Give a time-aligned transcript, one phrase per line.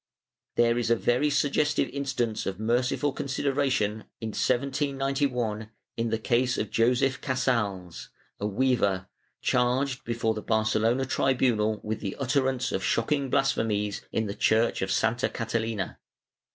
[0.55, 6.71] There is a very suggestive instance of merciful consideration, in 1791, in the case of
[6.71, 8.09] Josef Casals,
[8.39, 9.05] a weaver,
[9.43, 14.91] charged before the Barcelona tribunal with the utterance of shocking blasphemies in the church of
[14.91, 15.99] Santa Catalina.